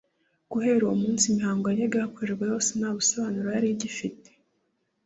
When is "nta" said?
2.79-2.89